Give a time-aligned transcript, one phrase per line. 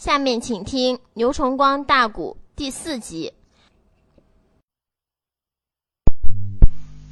[0.00, 3.34] 下面请听牛崇光大鼓第四集。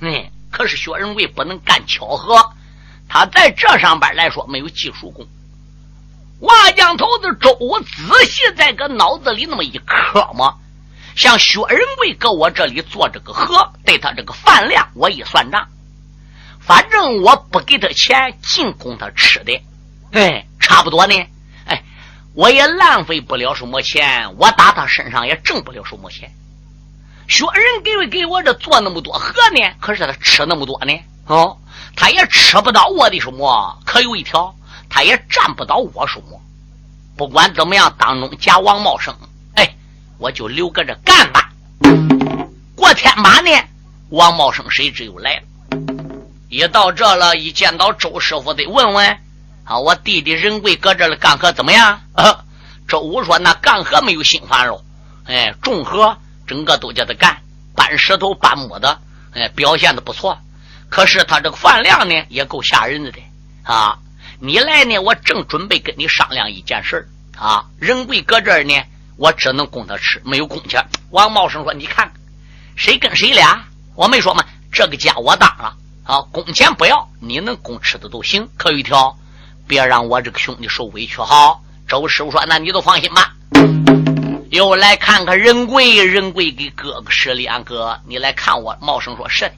[0.01, 2.35] 嗯，可是薛仁贵不能干巧合，
[3.07, 5.29] 他在这上边来说没有技术功。
[6.41, 10.59] 瓦匠头子周武仔细在个脑子里那么一磕磨，
[11.15, 15.69] 像薛仁贵搁我这里做这个和，对他这个饭量我一算账，
[16.59, 19.63] 反正我不给他钱，净供他吃的，
[20.13, 21.15] 哎，差不多呢。
[22.39, 26.31] 我也浪费不了什么钱，我打他身上也挣不了什么钱。
[27.27, 29.75] 薛仁给没给我这做那么多河呢？
[29.81, 30.97] 可是他吃那么多呢？
[31.27, 31.59] 哦，
[31.97, 33.77] 他也吃不到我的什么。
[33.85, 34.55] 可有一条，
[34.89, 36.41] 他也占不到我什么。
[37.17, 39.13] 不管怎么样，当中假王茂生，
[39.57, 39.75] 哎，
[40.19, 41.51] 我就留搁这干吧。
[42.77, 43.51] 过天马呢，
[44.11, 45.43] 王茂生谁知又来了。
[46.49, 49.19] 一到这了，一见到周师傅，得问问。
[49.69, 52.01] 啊，我弟弟仁贵搁这了，干活怎么样？
[52.15, 52.45] 啊
[52.89, 54.83] 周武说：“那干活没有心烦喽，
[55.27, 57.43] 哎，重活整个都叫他干，
[57.77, 58.99] 搬石头、搬木的，
[59.35, 60.39] 哎，表现的不错。
[60.89, 63.19] 可是他这个饭量呢，也够吓人的的
[63.63, 63.99] 啊！
[64.41, 67.67] 你来呢，我正准备跟你商量一件事啊。
[67.79, 68.73] 仁贵搁这儿呢，
[69.19, 70.83] 我只能供他吃，没有工钱。”
[71.13, 72.11] 王茂生说：“你看，
[72.75, 73.67] 谁跟谁俩？
[73.95, 78.49] 我没说嘛，这个家我当了啊，工钱不要，你能供吃的都行。
[78.57, 79.15] 可有一条。”
[79.69, 81.63] 别让我这个兄弟受委屈，好。
[81.87, 83.35] 周师傅说：“那你都放心吧。”
[84.51, 88.77] 又来看看仁贵，仁贵给哥哥施礼，俺哥，你来看我。
[88.81, 89.53] 茂生说：“是的，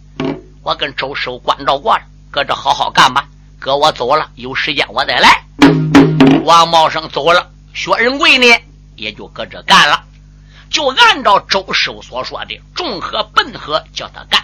[0.63, 3.25] 我跟周师傅关照过了，搁这好好干吧。
[3.61, 5.45] 哥，我走了，有时间我再来。”
[6.45, 8.47] 王茂生走了，薛仁贵呢
[8.97, 10.03] 也就搁这干了，
[10.71, 14.43] 就按照周师傅所说的，重和笨和叫他干。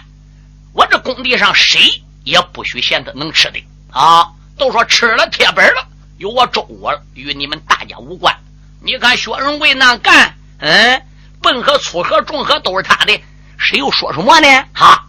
[0.71, 1.79] 我这工地上谁
[2.23, 4.31] 也不许嫌他能吃的啊。
[4.57, 8.35] 都说吃了铁本了，有我周我，与你们大家无关。
[8.81, 11.01] 你看薛仁贵那干，嗯，
[11.41, 13.21] 笨和粗和重和都是他的，
[13.57, 14.47] 谁又说什么呢？
[14.73, 15.05] 哈，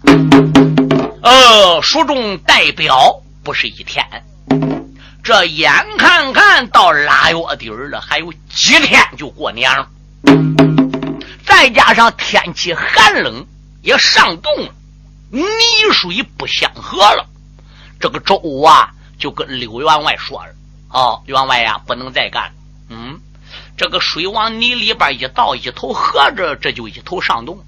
[1.22, 4.04] 呃，书中代表不是一天，
[5.24, 9.88] 这眼看看到腊月底儿了，还有几天就过年了，
[11.46, 13.46] 再加上天气寒冷，
[13.80, 14.74] 也上冻了，
[15.30, 15.44] 泥
[15.90, 17.26] 水不相合了，
[17.98, 18.92] 这个周啊。
[19.18, 20.52] 就跟刘员外说了
[20.90, 22.52] ：“哦，员外呀，不能再干。
[22.88, 23.20] 嗯，
[23.76, 27.58] 这个水往泥里边一倒，一头合着，这就一头上冻。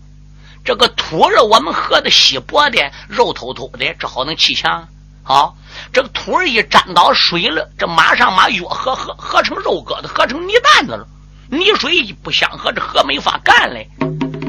[0.64, 4.88] 这个土是我们喝的稀薄的，肉透透的，这好能砌墙。
[5.22, 5.56] 好，
[5.92, 11.06] 这个土一沾到水了，这马上马越合合合成肉疙瘩，合成泥蛋子了。
[11.50, 13.88] 泥水不相合，这河没法干嘞。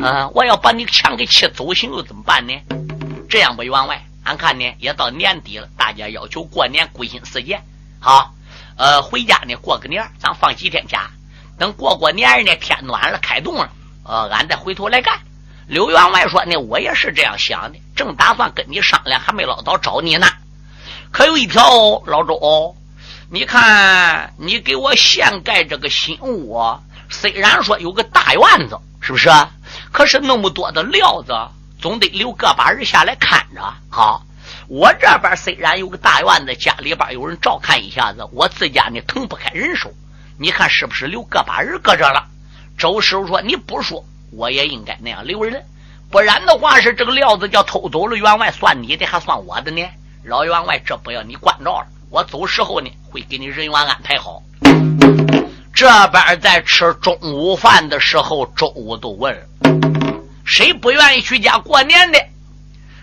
[0.04, 2.54] 啊，我要把你墙给砌走行，又怎么办呢？
[3.30, 7.64] 这样吧，员外。”俺看呢，也到年底了，大家要求过年归心似箭。
[8.00, 8.34] 好，
[8.78, 11.10] 呃，回家呢过个年，咱放几天假。
[11.58, 13.72] 等过过年呢，天暖了，开动了，
[14.04, 15.20] 呃，俺再回头来干。
[15.68, 20.28] 刘员外说呢，我也是这样想的，正打算跟你商量，还没老早找你呢。
[21.12, 22.76] 可有一条哦，老周，
[23.30, 29.30] 你看你给我现盖这个新屋，虽然说有个大院子，是不是？
[29.92, 31.34] 可是那么多的料子。
[31.82, 33.62] 总得留个把人下来看着。
[33.90, 34.24] 好，
[34.68, 39.92] 我这边虽然有个大院子，家里边有人照看一下子，我自家呢腾不开人手。
[40.38, 42.28] 你看是不是留个把人搁这了？
[42.78, 45.64] 周师傅说：“你不说，我也应该那样留人，
[46.10, 49.88] 不然的话是这个料子叫偷走了，员外算你的还算我的呢？
[50.24, 51.86] 老员外，这不要你关照了。
[52.10, 54.42] 我走时候呢，会给你人员安排好。
[55.74, 59.36] 这边在吃中午饭的时候，周武都问。”
[60.46, 62.20] 谁不愿意去家过年的？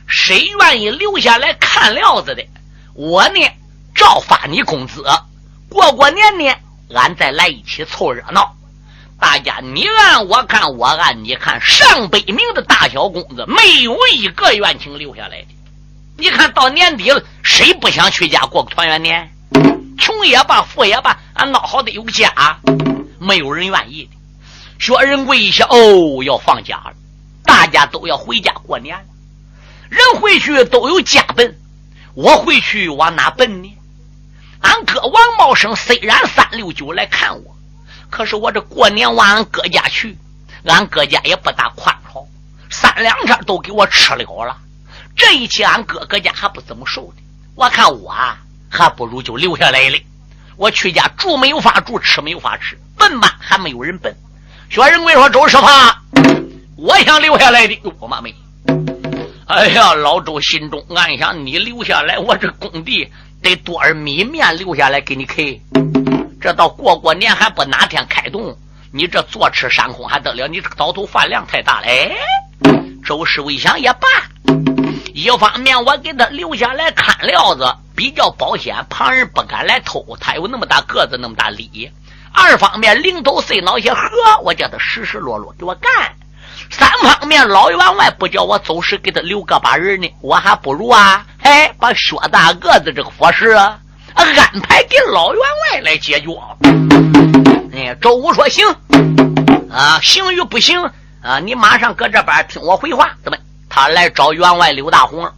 [0.06, 2.44] 谁愿意留下来看料子的？
[2.94, 3.40] 我呢，
[3.94, 5.04] 照发你工资。
[5.68, 6.54] 过过年呢，
[6.94, 8.54] 俺再来一起凑热闹。
[9.20, 15.48] 大家你按我看，我按你看，上百名的大小公子，没有一个愿请留下来的。
[16.16, 19.30] 你看到年底了，谁不想去家过个团圆年？
[19.98, 22.32] 穷也罢，富也罢，俺闹好的有个家，
[23.18, 24.10] 没有人愿意的。
[24.78, 26.92] 薛仁贵一想，哦，要放假了。
[27.68, 29.04] 大家都要回家过年了，
[29.90, 31.54] 人回去都有家奔，
[32.14, 33.76] 我回去往哪奔呢？
[34.62, 37.54] 俺哥王茂生虽然三六九来看我，
[38.08, 40.16] 可是我这过年往俺哥家去，
[40.64, 42.22] 俺哥家也不大宽敞，
[42.70, 44.56] 三两天都给我吃了了。
[45.14, 47.22] 这一期俺哥哥家还不怎么受的，
[47.54, 48.38] 我看我啊，
[48.70, 49.98] 还不如就留下来了。
[50.56, 54.16] 我去家住没有法住，吃没有法吃，奔吧还没有人奔。
[54.70, 55.64] 薛仁贵说：“周师傅。”
[56.80, 58.32] 我想留下来的，我妈没。
[59.48, 63.10] 哎呀，老周心中暗想：你留下来，我这工地
[63.42, 65.58] 得多少米面留下来给你开？
[66.40, 68.56] 这到过过年还不哪天开动？
[68.92, 70.46] 你这坐吃山空还得了？
[70.46, 71.86] 你这个早头饭量太大了。
[71.88, 72.12] 哎，
[73.04, 74.06] 周师傅一想也罢，
[75.12, 81.90] 一方面我给他留下来看料子比较保险，旁人不敢来偷，他有那么大个子，那么大力；
[82.32, 84.00] 二方面零头碎脑些活，
[84.44, 85.90] 我叫他实实落落给我干；
[86.70, 93.78] 三方面老员外不叫我走时给他留个把人呢，我还不如啊，哎，把薛大个子这个伙食啊
[94.14, 96.28] 安排给老员外来解决。
[97.72, 98.66] 哎，周武说行
[99.70, 100.82] 啊，行与不行
[101.22, 101.38] 啊？
[101.38, 103.10] 你马上搁这边听我回话。
[103.22, 103.38] 怎么？
[103.68, 105.32] 他来找员外刘大红了，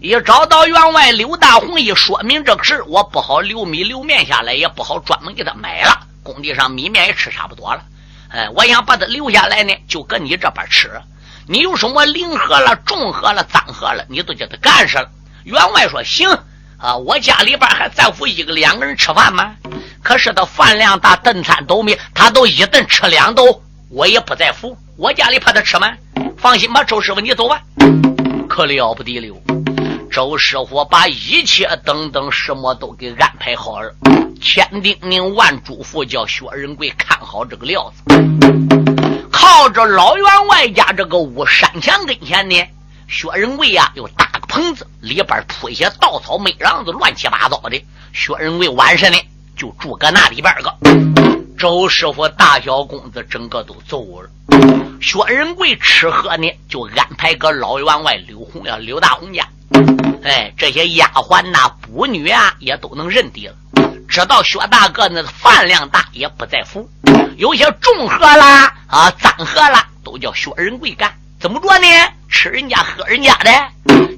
[0.00, 5.98] 一找到员外刘大红，一说明这个事我不好留米留面下来，也不好专门给他买了。
[6.22, 7.82] 工地上米面也吃差不多了，
[8.30, 10.88] 哎，我想把他留下来呢，就搁你这边吃。
[11.48, 15.10] 你有什么灵喝了、重喝了、脏喝了，你都叫他干上了。
[15.42, 16.28] 员外说行
[16.78, 19.56] 啊，我家里边还在乎一个两个人吃饭吗？
[20.02, 24.76] 可是他饭量大，顿餐都没，他都一顿吃两兜，我也不在乎。
[24.96, 25.92] 我家里怕他吃吗？
[26.38, 27.60] 放心吧，周师傅，你走吧。
[28.48, 29.34] 可了不得了，
[30.10, 33.94] 周师傅把一切等等什么都给安排好了，
[34.42, 38.02] 千叮咛万嘱咐，叫薛仁贵看好这个料子。
[39.30, 42.56] 靠着老员外家这个屋山墙跟前呢，
[43.08, 47.80] 薛仁贵呀又搭个棚子，里边铺一些稻草、煤瓤子，乱七八糟的。
[48.12, 49.18] 薛仁贵晚上呢。
[49.56, 50.74] 就住搁那里边个，
[51.58, 54.30] 周师傅大小公子整个都走了。
[55.02, 59.46] 薛仁贵吃喝呢，就安排搁老员外刘洪呀、刘大红家。
[60.22, 63.54] 哎，这些丫鬟呐、仆女啊，也都能认得了。
[64.08, 66.88] 知道薛大个那饭量大，也不在乎。
[67.36, 71.12] 有些重喝啦啊、脏喝啦，都叫薛仁贵干。
[71.38, 71.86] 怎么着呢？
[72.28, 73.50] 吃人家喝人家的。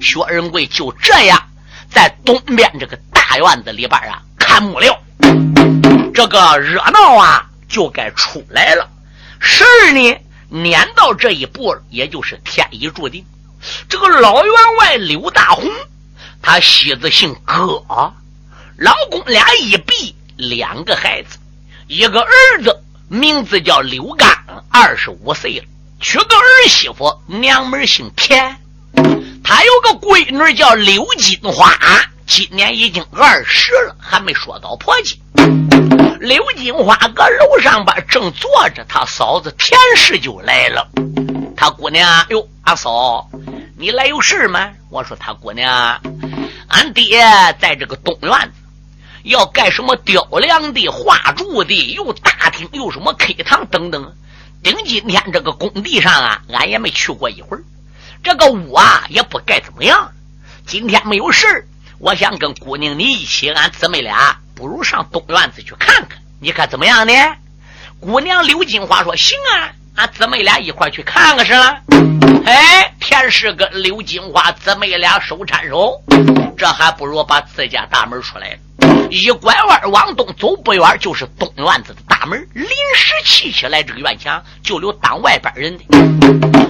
[0.01, 1.41] 薛仁贵就这样
[1.91, 4.99] 在东边这个大院子里边啊看木料。
[6.13, 8.89] 这个热闹啊，就该出来了。
[9.41, 10.19] 事儿呢，
[10.49, 13.25] 撵到这一步，也就是天意注定。
[13.89, 15.71] 这个老员外刘大红，
[16.41, 17.85] 他妻子姓葛，
[18.77, 21.39] 老公俩一比两个孩子，
[21.87, 24.29] 一个儿子名字叫刘刚，
[24.71, 25.65] 二十五岁了，
[26.01, 28.57] 娶个儿媳妇，娘们姓田。
[29.45, 31.77] 他有个闺女叫刘金花，
[32.27, 35.17] 今年已经二十了，还没说到婆家。
[36.21, 40.89] 刘金花搁楼上边正坐着，他嫂子田氏就来了。
[41.57, 43.29] 他姑娘，哟，阿嫂，
[43.77, 44.71] 你来有事吗？
[44.91, 46.01] 我说他姑娘，
[46.69, 47.21] 俺爹
[47.61, 48.53] 在这个东院子
[49.25, 54.15] 要盖什么雕梁的、画柱的，又大厅又什么客堂等等。
[54.63, 57.63] 顶今天这个工地上啊，俺也没去过一会儿。
[58.23, 60.13] 这个屋啊，也不盖怎么样。
[60.67, 61.67] 今天没有事
[61.99, 64.39] 我想跟姑娘你一起，俺姊妹俩。
[64.55, 67.13] 不如上东院子去看看，你看怎么样呢？
[67.99, 71.79] 姑娘刘金花说：“行啊，俺姊妹俩一块去看看是了。”
[72.45, 76.03] 哎，田氏跟刘金花姊妹俩手搀手，
[76.57, 78.59] 这还不如把自家大门出来。
[79.11, 82.49] 一拐弯往东走不远，就是东院子的大门。
[82.55, 85.85] 临时砌起来这个院墙，就留当外边人的。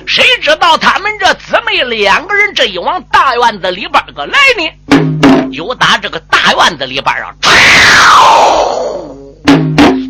[0.07, 5.49] 谁知道他们这姊妹两个人这一往大院子里边个来呢？
[5.53, 7.33] 有打这个大院子里边啊，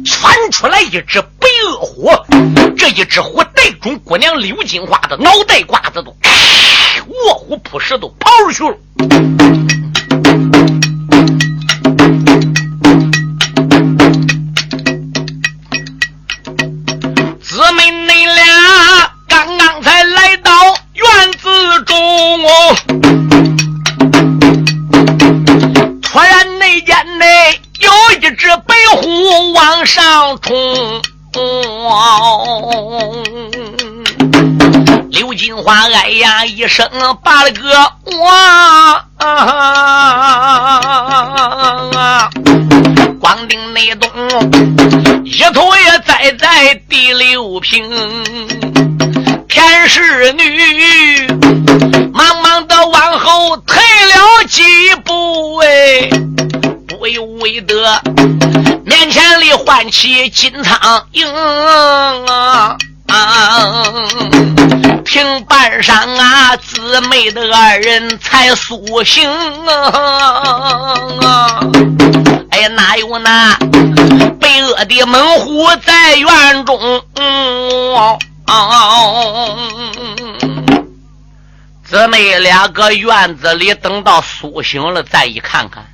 [0.05, 2.11] 窜出来一只白恶虎，
[2.77, 6.15] 这一只虎带中姑娘刘金花的脑袋瓜子都，
[7.27, 9.82] 卧虎扑食都跑出去了。
[36.45, 36.89] 一声
[37.23, 39.05] 把了个哇，
[43.21, 44.11] 光腚内东
[45.25, 47.89] 一头也栽在第六平，
[49.49, 51.27] 田氏女
[52.13, 54.63] 忙忙的往后退了几
[55.05, 56.11] 步哎。
[56.89, 58.01] 不由为得，
[58.85, 61.27] 面前里唤起金苍蝇
[62.29, 62.77] 啊！
[65.05, 69.29] 平半晌啊，姊妹的二人才苏醒
[69.67, 71.61] 啊！
[72.51, 73.57] 哎呀，哪有那
[74.41, 77.03] 被恶的猛虎在院中？
[81.85, 85.87] 姊妹俩搁院子里等到苏醒了，再一看看。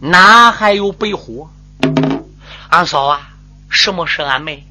[0.00, 1.48] 哪还有白虎？
[2.70, 3.20] 俺嫂啊，
[3.68, 4.66] 什么是俺妹？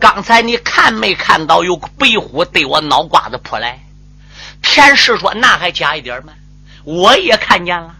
[0.00, 3.78] 刚才你看没看到有个白虎对我脑瓜子扑来？
[4.62, 6.32] 田氏说：“那还假一点吗？
[6.84, 7.94] 我也看见了。”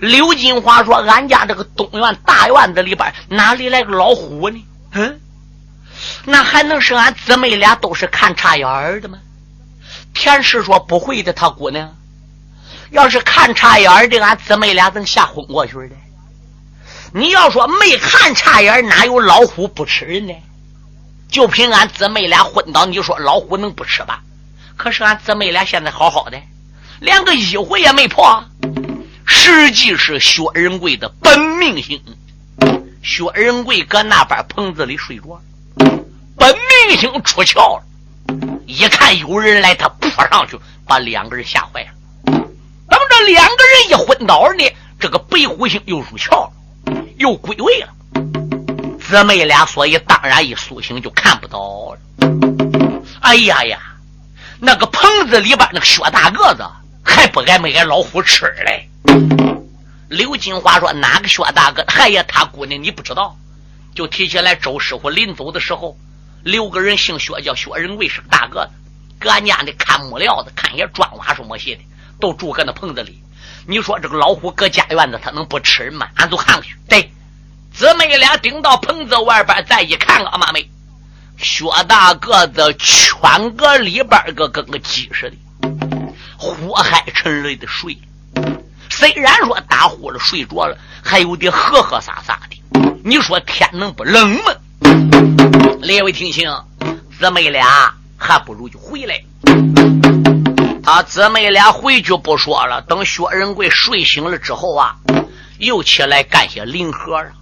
[0.00, 4.66] 刘金华说：“俺家这个东院大院子里边哪里来个老虎呢？
[4.92, 5.20] 嗯，
[6.24, 9.18] 那还能是俺姊妹俩都是看差眼儿的吗？”
[10.14, 11.94] 田氏说：“不会的，他姑娘，
[12.90, 15.94] 要是看差眼儿的，俺姊妹俩怎吓昏过去的？
[17.14, 20.34] 你要说没看差眼儿，哪有老虎不吃人呢？
[21.32, 24.22] 就凭俺姊妹俩昏倒，你说老虎能不吃吧？
[24.76, 26.38] 可是俺姊妹俩现在好好的，
[27.00, 28.44] 连个一回也没破。”
[29.24, 32.00] 实际是薛仁贵的本命星，
[33.02, 35.40] 薛仁贵搁那边棚子里睡着，
[36.36, 36.54] 本
[36.86, 37.84] 命星出窍了，
[38.66, 41.88] 一看有人来，他扑上去把两个人吓坏了。
[42.26, 44.64] 等这两个人一昏倒呢，
[45.00, 46.52] 这个白虎星又入窍了，
[47.16, 47.88] 又归位了。
[49.12, 51.98] 姊妹俩所以当然一苏醒就看不到了。
[53.20, 53.78] 哎呀呀，
[54.58, 56.64] 那个棚子里边那个薛大个子
[57.04, 58.88] 还不挨没挨老虎吃嘞。
[60.08, 61.82] 刘金花说：“哪个薛大哥？
[61.82, 63.36] 哎呀，他姑娘你不知道。
[63.94, 65.94] 就提起来，周师傅临走的时候，
[66.42, 68.72] 留个人姓薛，叫薛仁贵，是个大个子。
[69.18, 71.82] 搁俺家的看木料的，看些砖瓦什么些的，
[72.18, 73.22] 都住搁那棚子里。
[73.66, 76.08] 你说这个老虎搁家院子，他能不吃人吗？
[76.14, 76.74] 俺就看过去。
[76.88, 77.12] 对，
[77.74, 80.68] 姊妹俩顶到棚子外边，再一看，阿妈妹，
[81.38, 85.36] 薛大个子圈个里边个跟个鸡似的，
[86.36, 87.98] 火海沉雷的睡。”
[88.90, 92.60] 虽然说打呼了睡着了，还有点呵呵撒撒的。
[93.02, 94.52] 你说天能不冷吗？
[95.80, 96.48] 列位听清，
[97.18, 99.20] 姊妹俩还不如就回来。
[100.84, 104.94] 他姊妹俩回去不说了，等薛仁贵睡醒了之后啊，
[105.58, 107.32] 又起来干些零活了。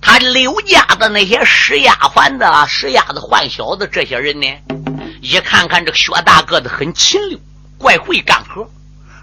[0.00, 4.46] 他刘家的那些使丫鬟的、使丫子、换小子这些人呢，
[5.20, 7.38] 一看看这个薛大个子很勤溜，
[7.78, 8.68] 怪会干活。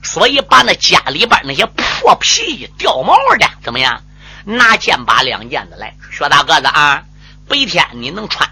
[0.01, 4.01] 所以把那家里边那些破皮衣、掉毛的怎么样？
[4.45, 7.03] 拿件把两件的来，薛大个子啊，
[7.47, 8.49] 白天你能穿，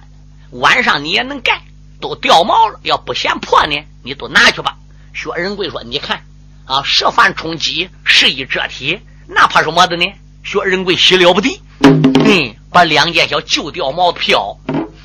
[0.51, 1.61] 晚上你也能盖，
[2.01, 4.75] 都掉毛了，要不嫌破呢，你都拿去吧。
[5.13, 6.21] 薛仁贵说：“你看
[6.65, 10.05] 啊，十番冲击，十一遮体，那怕什么的呢？”
[10.47, 14.57] 薛仁贵喜了不得，嗯，把两件小旧掉毛的票，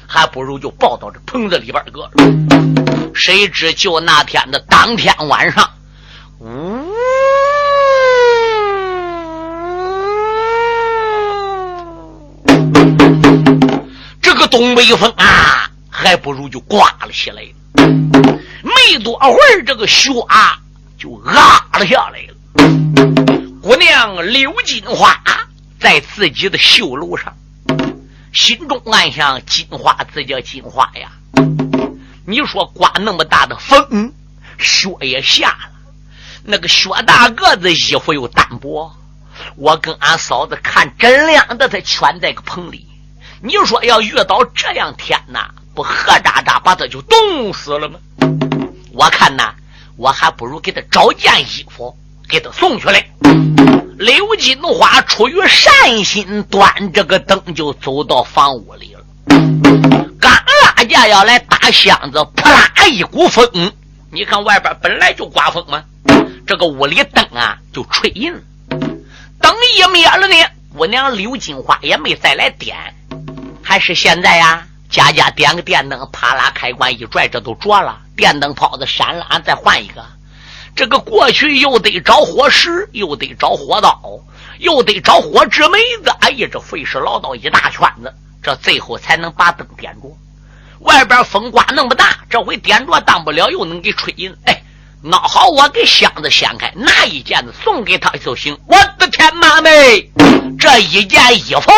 [0.07, 3.13] 还不如就抱到这棚子里边搁着。
[3.13, 5.69] 谁知就那天的当天晚上。
[6.39, 6.87] 呜！
[14.21, 17.43] 这个东北风啊，还不如就刮了起来。
[18.63, 20.57] 没多会儿，这个雪啊
[20.97, 23.32] 就压了下来了。
[23.63, 25.23] 姑娘刘金花
[25.79, 27.37] 在自己的绣楼上，
[28.33, 31.13] 心中暗想：金花这叫金花呀！
[32.27, 34.13] 你说刮那么大的风，
[34.59, 35.71] 雪也下了。
[36.43, 38.93] 那个薛大个子衣服又单薄，
[39.55, 42.89] 我跟俺嫂子看真亮的，他圈在个棚里。
[43.41, 48.01] 你说要遇到这样天呐，不喝渣渣把他就冻死了吗？
[48.93, 49.55] 我看呐，
[49.97, 51.97] 我还不如给他找件衣服
[52.33, 53.07] 给他送去来。
[53.99, 59.05] 刘金花出于善心，端着个灯就走到房屋里了。
[60.19, 63.47] 刚拉架要来打箱子，扑啦一股风，
[64.11, 65.85] 你看外边本来就刮风嘛？
[66.47, 68.33] 这个屋里灯啊，就吹阴。
[69.39, 70.35] 灯一灭了呢，
[70.75, 72.75] 姑娘刘金花也没再来点。
[73.63, 77.99] 还是现在呀，家家点个电灯，啪啦开关一拽，这都着了。
[78.17, 80.03] 电灯泡子闪了，俺再换一个。
[80.75, 84.01] 这个过去又得找火石，又得找火刀，
[84.59, 86.11] 又得找火纸梅子。
[86.21, 88.13] 哎呀，这费事唠叨一大圈子，
[88.43, 90.17] 这最后才能把灯点着。
[90.81, 94.35] 外边风刮那么大，这回点着当不了，又能给吹阴。
[94.45, 94.63] 哎。
[95.05, 98.57] 那好，我给箱子掀开，拿一件子送给他就行。
[98.69, 100.09] 我的天，妈妹，
[100.57, 101.73] 这一件衣服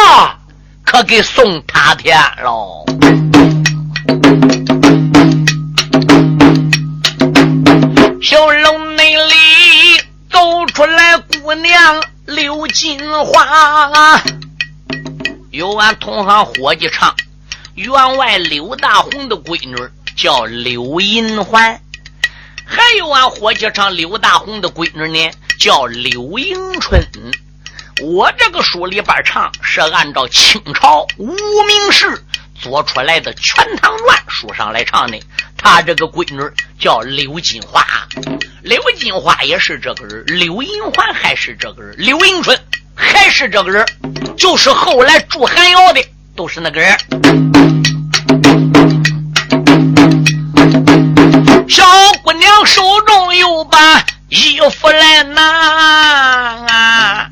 [0.85, 2.85] 可给送他天喽！
[8.25, 9.35] 小楼内里
[10.31, 14.23] 走出来姑娘刘金花，
[15.51, 17.15] 有俺同行伙计唱，
[17.75, 19.77] 员外刘大红的闺女
[20.17, 21.79] 叫刘银环。
[22.65, 27.07] 还有俺伙计唱刘大红的闺女呢，叫刘迎春。
[28.01, 32.25] 我这个书里边唱是按照清朝无名氏
[32.59, 35.21] 做出来的《全唐传》书上来唱的。
[35.57, 36.41] 他这个闺女
[36.79, 37.85] 叫刘金花，
[38.63, 42.59] 刘金花也是这个人，刘银环还是这个人，刘迎春
[42.95, 43.87] 还是这个人，
[44.37, 46.05] 就是后来住寒窑的，
[46.37, 46.97] 都是那个人。
[51.69, 51.85] 小
[52.23, 57.31] 姑娘手中又把衣服来拿，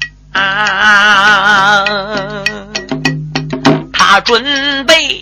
[3.93, 5.21] 她准备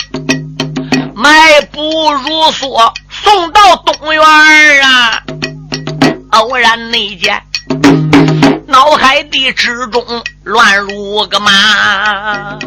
[1.20, 1.82] 迈步
[2.14, 4.22] 如梭，送到东院
[4.82, 5.22] 啊。
[6.30, 7.42] 偶然那间，
[8.66, 10.02] 脑海地之中
[10.44, 12.58] 乱如个麻。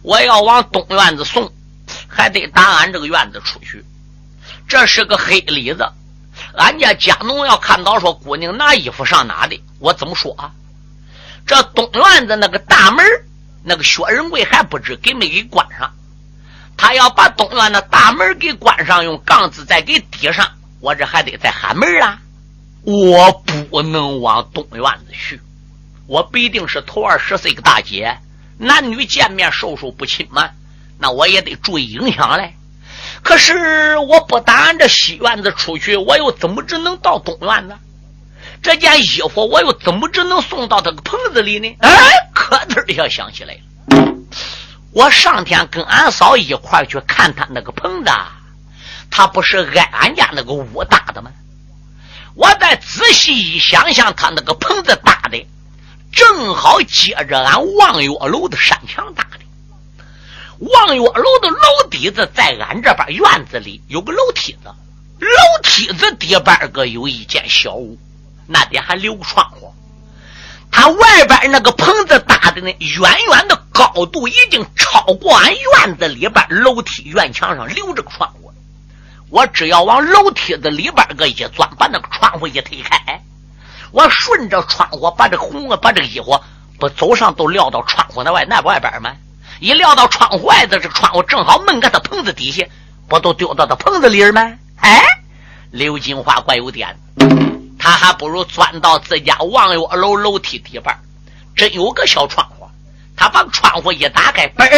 [0.00, 1.52] 我要往东院子送，
[2.08, 3.84] 还得打俺这个院子出去。
[4.66, 5.86] 这是个黑里子，
[6.54, 10.52] 俺家家奴要看到说姑娘拿衣服上哪的，我怎么说啊？
[11.46, 13.04] 这东院子那个大门，
[13.62, 15.92] 那个薛仁贵还不知给没给关上。
[16.78, 20.46] 他要把东院的大门给关上，用杠子再给抵上，
[20.80, 22.20] 我这还得再喊门啊！
[22.84, 25.42] 我不能往东院子去，
[26.06, 28.16] 我必定是头二十岁个大姐，
[28.56, 30.50] 男女见面授受不亲嘛，
[30.98, 32.54] 那我也得注意影响嘞。
[33.22, 37.76] 可是我不打俺这西院子出去，我又怎么只能到东院子？
[38.62, 41.76] 这件衣服我又怎么只能送到这个棚子里呢？
[41.80, 41.90] 哎，
[42.32, 43.60] 可字儿要想起来了。
[44.92, 48.10] 我上天跟俺嫂一块去看他那个棚子，
[49.10, 51.30] 他不是挨俺家那个屋搭的吗？
[52.34, 55.46] 我再仔细一想想，他那个棚子搭的
[56.12, 59.38] 正好接着俺望月楼的山墙搭的。
[60.60, 64.68] 望月楼的楼底子在俺这边院子里有个楼梯子，
[65.20, 67.98] 楼梯子底边个有一间小屋，
[68.46, 69.72] 那里还留个窗户。
[70.70, 78.52] 他外边那个棚子搭的呢，远远的高度已经超过俺院子里边楼梯院墙上留着个窗户。
[79.30, 83.22] 我只要往楼梯子里边个一钻，把那个窗户一推开，
[83.90, 86.40] 我顺着窗户把这红啊，把这个衣服
[86.78, 89.10] 不走上都撂到窗户那外那外边吗？
[89.60, 92.64] 一撂到窗户外头，这窗户正好闷在他棚子底下，
[93.08, 94.54] 不都丢到他棚子里吗？
[94.76, 95.02] 哎，
[95.72, 96.96] 刘金花怪有点，
[97.78, 100.98] 他还不如钻到自家望月楼楼梯底板，
[101.54, 102.68] 真有个小窗户，
[103.16, 104.68] 他把窗户一打开，嘣，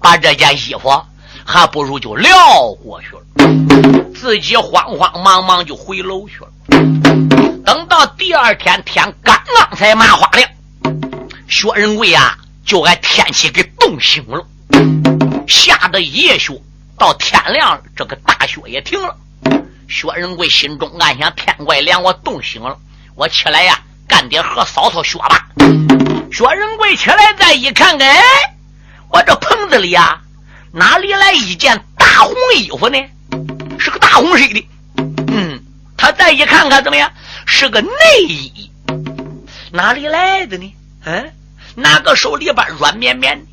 [0.00, 0.90] 把这件衣服
[1.44, 3.22] 还不如就撂过去了，
[4.14, 6.48] 自己慌慌忙忙就回楼去了。
[7.64, 10.48] 等到第二天天刚刚才麻花亮，
[11.48, 12.36] 薛仁贵呀。
[12.62, 14.46] 就挨天气给冻醒了，
[15.48, 16.56] 下的夜雪
[16.96, 19.16] 到天亮，这个大雪也停了。
[19.90, 22.78] 薛仁贵心中暗想：天怪凉，我冻醒了，
[23.16, 23.76] 我起来呀，
[24.06, 25.48] 干点活扫扫雪吧。
[26.32, 28.22] 薛仁贵起来再一看，哎，
[29.10, 30.20] 我这棚子里呀，
[30.72, 32.98] 哪里来一件大红衣服呢？
[33.80, 34.68] 是个大红色的。
[35.26, 35.60] 嗯，
[35.96, 37.12] 他再一看看怎么样？
[37.44, 37.88] 是个内
[38.28, 38.70] 衣，
[39.72, 40.72] 哪里来的呢？
[41.04, 41.32] 嗯。
[41.76, 43.46] 拿个手里边软绵绵的，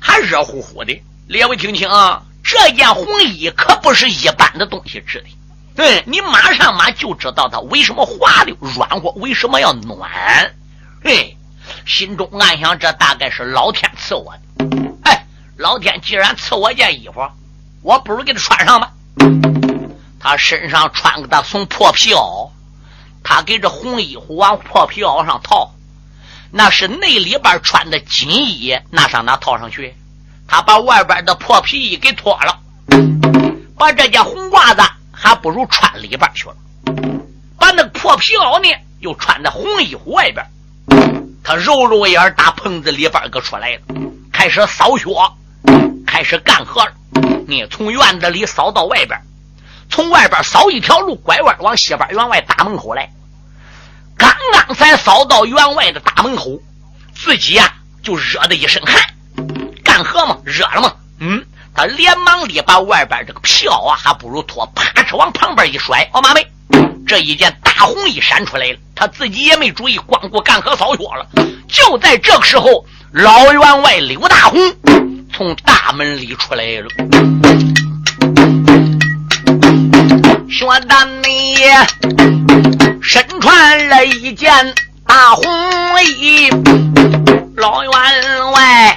[0.00, 1.02] 还热乎乎的。
[1.26, 5.26] 列位听清啊，这件红衣可不是一般的东西织的。
[5.74, 10.08] 对你马上马就知道它为什么滑溜软和，为什么要暖。
[11.02, 11.36] 嘿，
[11.84, 14.66] 心中暗想，这大概是老天赐我的。
[15.04, 17.20] 哎，老天既然赐我件衣服，
[17.82, 18.92] 我不如给他穿上吧。
[20.20, 22.50] 他身上穿个大从破皮袄，
[23.22, 25.74] 他给这红衣服往破皮袄上套。
[26.50, 29.96] 那是内里边穿的锦衣，那上哪套上去？
[30.46, 32.60] 他把外边的破皮衣给脱了，
[33.76, 34.82] 把这件红褂子
[35.24, 36.56] 还不如穿里边去了。
[37.58, 38.68] 把那破皮袄呢，
[39.00, 40.44] 又穿在红衣服外边。
[41.42, 43.80] 他揉揉眼，打棚子里边个出来了，
[44.30, 45.08] 开始扫雪，
[46.06, 46.92] 开始干活了。
[47.48, 49.18] 你从院子里扫到外边，
[49.88, 53.10] 从外边扫一条路，拐弯往西边院外大门口来。
[54.18, 56.60] 刚刚才扫到员外的大门口，
[57.14, 59.02] 自己呀就热的一身汗，
[59.82, 60.92] 干活嘛，热了嘛。
[61.86, 66.08] 连忙里把外边这个皮袄啊，还不如脱，啪哧往旁边一甩。
[66.12, 66.46] 哦，妈妹，
[67.06, 68.78] 这一件大红衣闪出来了。
[68.94, 71.26] 他自己也没注意，光顾干活扫雪了。
[71.68, 74.58] 就在这个时候，老员外刘大红
[75.32, 76.88] 从大门里出来了。
[80.48, 81.56] 说的你。
[83.02, 84.50] 身穿了一件
[85.06, 85.44] 大红
[86.18, 86.48] 衣，
[87.54, 87.92] 老员
[88.52, 88.96] 外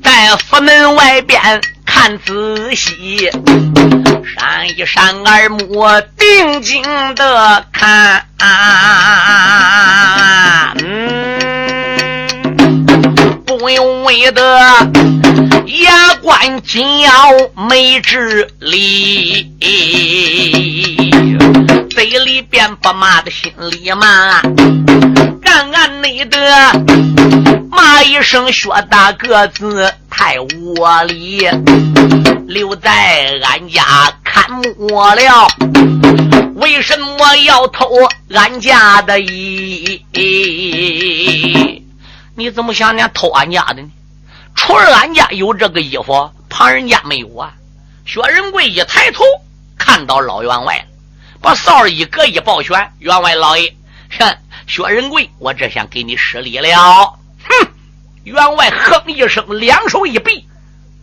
[0.00, 1.60] 在府门外边
[2.04, 5.86] 看仔细，闪一闪耳目，
[6.18, 6.82] 定睛
[7.14, 8.26] 的看。
[10.82, 11.46] 嗯
[13.46, 14.42] 不用为的
[15.84, 17.12] 牙关紧咬
[17.68, 19.52] 眉直立。
[21.88, 24.40] 嘴里边不骂的心里骂，
[25.44, 26.36] 暗暗内的
[27.70, 31.46] 骂一声：“薛大个子太窝里，
[32.52, 33.82] 留在俺家
[34.22, 34.44] 看
[34.78, 35.48] 我了。
[36.56, 37.88] 为什么要偷
[38.28, 40.04] 俺家的衣？
[42.36, 43.88] 你怎么想念偷俺家的呢？
[44.54, 47.54] 除了俺家有这个衣服，旁人家没有啊？”
[48.04, 49.24] 薛仁贵一抬头，
[49.78, 50.84] 看到老员外了，
[51.40, 53.74] 把哨一搁一抱拳：“员外老爷，
[54.18, 54.36] 哼，
[54.66, 57.68] 薛仁贵，我这想给你施礼了。”哼！
[58.24, 60.46] 员外哼一声，两手一比，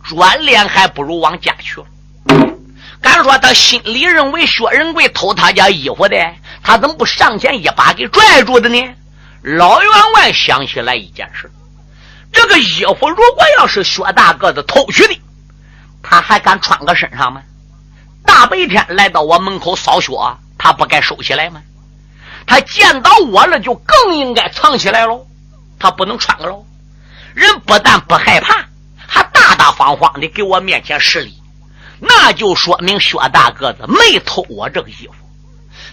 [0.02, 1.86] 转脸还不如往家去了。
[3.00, 6.16] 敢说他心里认为薛仁贵偷他家衣服的，
[6.62, 8.94] 他怎么不上前一把给拽住的呢？
[9.42, 11.50] 老员外想起来一件事：
[12.32, 15.18] 这个衣服如果要是薛大个子偷去的。
[16.02, 17.42] 他还敢穿个身上吗？
[18.24, 20.12] 大白天来到我门口扫雪，
[20.58, 21.62] 他不该收起来吗？
[22.46, 25.26] 他见到我了，就更应该藏起来喽。
[25.78, 26.64] 他不能穿个喽。
[27.34, 28.66] 人不但不害怕，
[29.80, 31.32] 慌慌的给我面前施礼，
[32.00, 35.14] 那就说明薛大个子没偷我这个衣服。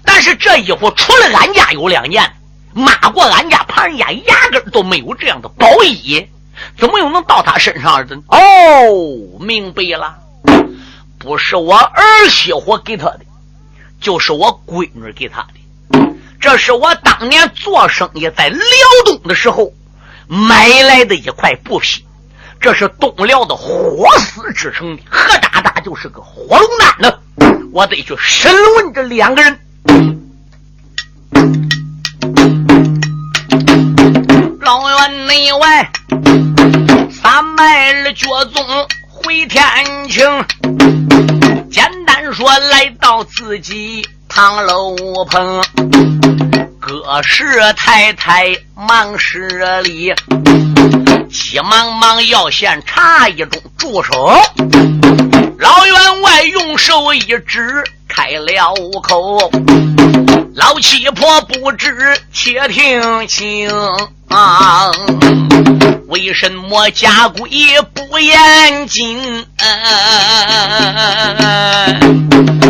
[0.03, 2.33] 但是这衣服除了俺家有两件，
[2.73, 6.27] 骂过俺家旁人家压根都没有这样的宝衣。
[6.77, 8.17] 怎么又能到他身上的？
[8.27, 10.17] 哦，明白了，
[11.17, 13.21] 不是我儿媳妇给他的，
[14.01, 15.99] 就是我闺女给他的。
[16.41, 18.59] 这是我当年做生意在辽
[19.05, 19.71] 东的时候
[20.27, 22.03] 买来的一块布匹，
[22.59, 27.19] 这是东辽的火丝制成的，何大大就是个火龙丹呢。
[27.71, 29.59] 我得去审问这两个人。
[34.61, 35.91] 老院内外。
[37.09, 38.65] 三迈二脚踪
[39.09, 39.63] 回天
[40.07, 40.45] 庭，
[41.69, 45.61] 简单说来到自己堂楼棚，
[46.79, 47.43] 各氏
[47.75, 50.13] 太太忙施礼，
[51.29, 54.41] 急忙忙要先查一盅，住手！
[55.59, 59.51] 老员外用手一指，开了口。
[60.55, 63.69] 老七婆不知，且听清
[64.29, 64.89] 啊！
[66.07, 67.49] 为什么家规
[67.93, 69.45] 不严谨？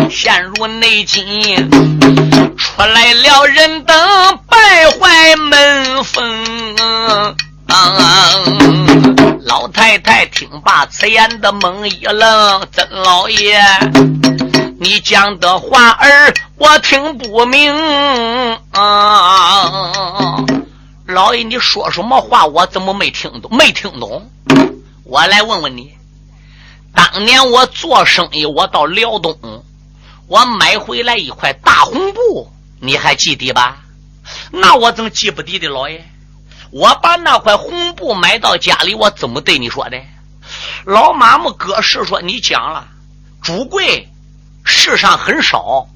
[0.10, 1.70] 陷入内禁，
[2.58, 3.96] 出来了人等
[4.48, 7.38] 败坏门风。
[9.46, 13.62] 老太太听罢此言的懵一愣，曾老爷。
[14.80, 17.74] 你讲的话儿我听不明
[18.72, 20.44] 啊！
[21.08, 22.46] 老爷，你说什么话？
[22.46, 23.56] 我怎么没听懂？
[23.58, 24.30] 没听懂？
[25.04, 25.92] 我来问问你，
[26.94, 29.36] 当年我做生意，我到辽东，
[30.28, 33.78] 我买回来一块大红布，你还记得吧？
[34.52, 35.68] 那我怎么记不得的？
[35.70, 36.06] 老爷，
[36.72, 39.98] 我把那块红布买到家里，我怎么对你说的？
[40.86, 42.88] 老马木哥是说你讲了，
[43.42, 44.10] 主贵。
[44.70, 45.88] 世上很少，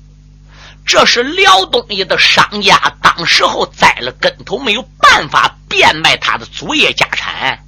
[0.86, 7.60] 这是辽东一的商家，当时候栽了跟头，没有办法变卖他的祖业家产。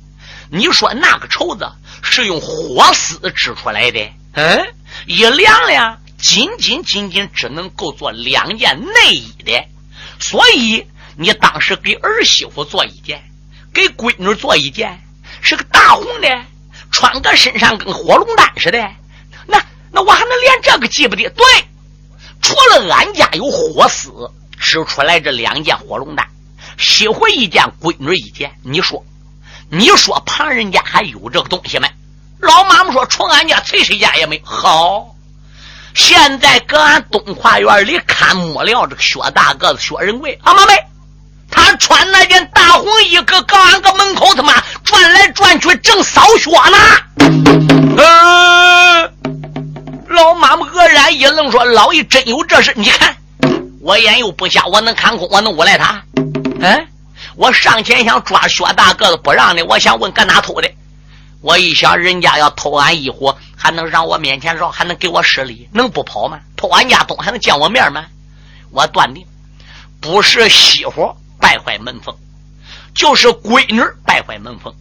[0.50, 1.70] 你说那个绸子
[2.02, 4.00] 是用火丝织出来的，
[4.36, 4.66] 嗯，
[5.06, 9.66] 一量量，仅仅仅仅只能够做两件内衣的。
[10.22, 13.24] 所以你当时给儿媳妇做一件，
[13.74, 15.02] 给闺女做一件，
[15.42, 16.28] 是个大红的，
[16.92, 18.80] 穿个身上跟火龙丹似的。
[19.46, 21.30] 那那我还能连这个记不得？
[21.30, 21.46] 对，
[22.42, 24.12] 除了俺家有火丝
[24.60, 26.28] 织出来这两件火龙丹，
[26.78, 28.52] 媳妇一件，闺女一件。
[28.64, 29.04] 你说，
[29.70, 31.88] 你说旁人家还有这个东西没？
[32.40, 34.42] 老妈妈说，除俺家崔谁家也没。
[34.44, 35.16] 好，
[35.94, 40.74] 现在搁俺东跨院里看木料，这个薛大个子薛仁贵，阿妈妹，
[41.50, 44.54] 他穿那件大红衣，搁搁俺个门口他妈
[44.84, 46.78] 转来转去，正扫雪呢。
[47.98, 49.14] 嗯。
[50.10, 52.72] 老妈妈愕然一愣，说：“老爷真有这事？
[52.76, 53.16] 你看
[53.82, 56.04] 我眼又不瞎，我能看空，我能诬赖他？
[56.60, 56.88] 嗯，
[57.36, 59.66] 我上前想抓薛大个子，不让的。
[59.66, 60.70] 我想问搁哪偷的？
[61.42, 66.40] 我一想，人家要偷俺衣服，还能让我面前绕，还能给我施礼，能不跑吗？
[66.56, 68.06] 偷俺家东还能见我面吗？
[68.70, 69.26] 我断定，
[70.00, 71.16] 不是媳妇
[71.54, 72.16] 败坏门风，
[72.96, 74.74] 就是闺女败坏门风。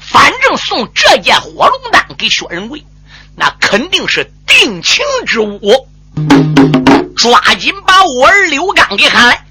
[0.00, 2.84] 反正送这件火龙丹给薛仁贵。”
[3.38, 5.60] 那肯定是定情之物，
[7.14, 9.44] 抓紧把我儿刘刚给喊来，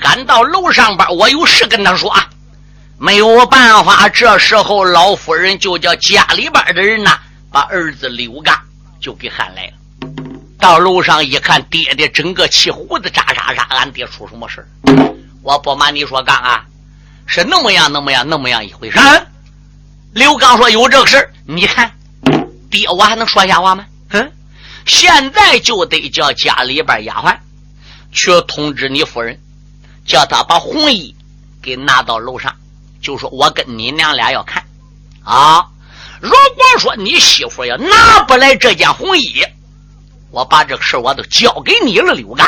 [0.00, 2.26] 喊到楼上边，我有事跟他说啊。
[2.96, 7.18] 没有办法，这时候老夫人就叫家里边的人呐，
[7.50, 8.56] 把儿子刘刚
[9.00, 9.72] 就给喊来了。
[10.58, 14.68] 到楼上一看，爹爹整个气胡子扎扎扎，俺爹出什么事儿
[15.48, 16.66] 我不瞒你说，刚啊，
[17.24, 18.98] 是那么样，那么样，那么样一回事。
[20.12, 21.90] 刘刚说：“有这个事你看，
[22.70, 23.86] 爹，我还能说瞎话吗？
[24.10, 24.30] 嗯，
[24.84, 27.34] 现在就得叫家里边丫鬟
[28.12, 29.40] 去通知你夫人，
[30.04, 31.16] 叫他把红衣
[31.62, 32.54] 给拿到楼上，
[33.00, 34.62] 就说我跟你娘俩要看
[35.24, 35.64] 啊。
[36.20, 39.42] 如果说你媳妇要拿不来这件红衣，
[40.30, 42.46] 我把这个事我都交给你了，刘刚。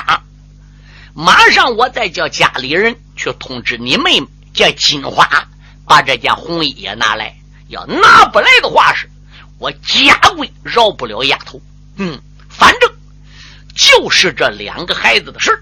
[1.14, 5.28] 马上我再叫家里人去通知你妹妹叫金花，
[5.86, 7.34] 把这件红衣也拿来。”
[7.70, 9.08] 要拿不来的话，是
[9.58, 11.60] 我家规饶不了丫头。
[11.98, 12.90] 嗯，反正
[13.76, 15.56] 就是这两个孩子的事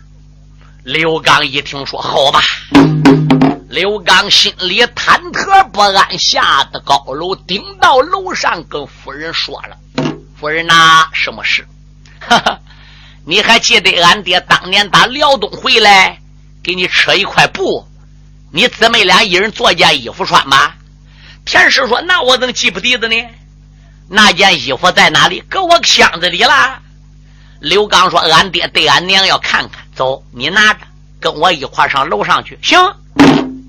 [0.85, 2.41] 刘刚一听说，好吧。
[3.69, 9.77] 刘刚心里忐忑不安，下的高楼，顶到楼上，跟夫人说了
[10.41, 11.69] ：“夫人呐，什么事？
[12.21, 12.59] 哈哈，
[13.29, 16.19] 你还记得俺爹当年打辽东回来，
[16.63, 17.87] 给你扯一块布，
[18.51, 20.73] 你姊妹俩一人做件衣服穿吗？”
[21.45, 23.17] 田氏说：“那我怎么记不得的呢？
[24.09, 25.45] 那件衣服在哪里？
[25.47, 26.81] 搁我箱子里了。”
[27.61, 30.81] 刘刚说：“俺爹对俺娘要看看，走，你拿着，
[31.21, 32.79] 跟我一块上楼上去。”行。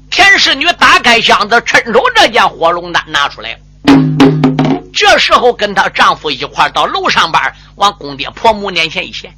[0.10, 3.60] 田氏女打开箱子，伸手这件火龙丹拿出来。
[4.94, 7.44] 这时候跟她丈夫一块到楼上边，
[7.76, 9.36] 往公爹婆母面前一献。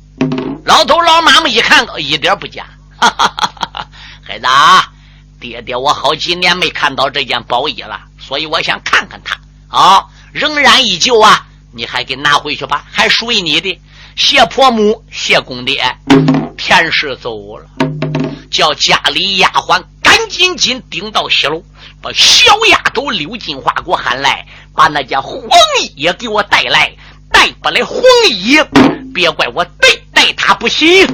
[0.66, 2.66] 老头老妈们一看，一点不假。
[2.98, 3.88] 哈哈哈哈
[4.22, 4.92] 孩子啊，
[5.40, 8.00] 爹爹我好几年没看到这件宝衣了。
[8.20, 9.36] 所以我想看看他
[9.68, 11.48] 啊，仍然依旧啊！
[11.74, 13.80] 你还给拿回去吧，还属于你的。
[14.16, 15.84] 谢婆母，谢公爹，
[16.58, 17.66] 田氏走了，
[18.52, 21.64] 叫家里丫鬟赶紧紧顶到西楼，
[22.02, 24.46] 把小丫头刘金花给我喊来，
[24.76, 25.34] 把那件黄
[25.82, 26.94] 衣也给我带来。
[27.32, 28.60] 带不来红衣，
[29.14, 31.08] 别怪我对待他不行。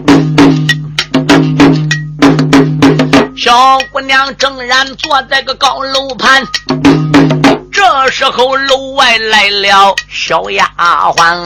[3.38, 6.44] 小姑娘正然坐在个高楼畔，
[7.72, 11.46] 这时候楼外来了小丫鬟，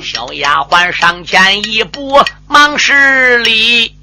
[0.00, 3.94] 小丫鬟上前一步，忙施礼，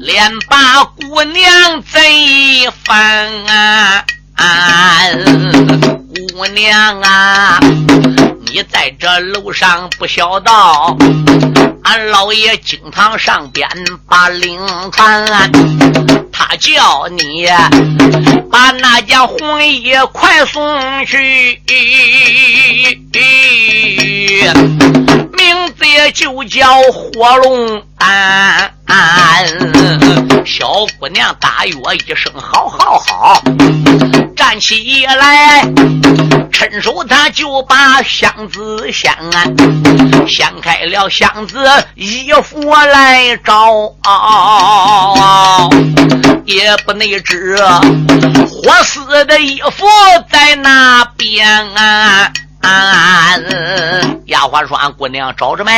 [0.00, 4.04] 连把姑娘贼烦。
[6.40, 7.60] 姑娘啊，
[8.46, 10.96] 你在这楼上不孝道。
[11.82, 13.68] 俺老爷经堂上边
[14.08, 14.58] 把令
[14.90, 15.52] 传，
[16.32, 17.46] 他叫你
[18.50, 21.60] 把那件红衣快送去，
[25.50, 25.84] 名字
[26.14, 28.72] 就叫火龙丹。
[30.46, 33.42] 小姑娘大约一声好好好，
[34.36, 35.62] 站起来，
[36.52, 39.12] 伸手他就把箱子掀，
[40.28, 41.58] 掀开了箱子，
[41.96, 43.92] 衣服来找，
[46.44, 49.84] 也不内知火丝的衣服
[50.30, 51.68] 在那边。
[54.26, 55.72] 丫鬟说：“俺姑娘找着没？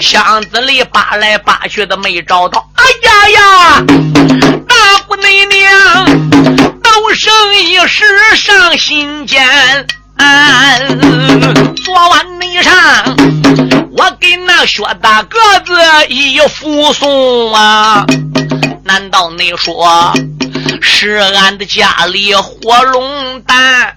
[0.00, 2.68] 箱子里扒来扒去的没找到。
[2.74, 3.84] 哎呀呀！
[4.66, 4.74] 大
[5.06, 6.04] 姑娘
[6.82, 8.04] 都生一时
[8.36, 9.86] 上心间。
[11.84, 12.72] 昨晚内上，
[13.96, 15.74] 我给那薛大个子
[16.08, 18.06] 一扶送啊！
[18.84, 20.12] 难道你说
[20.80, 23.96] 是俺的家里火龙蛋？”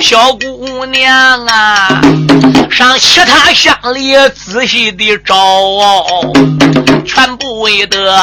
[0.00, 2.00] 小姑娘啊，
[2.70, 5.34] 上其他乡里仔细的找，
[7.04, 8.16] 全不为得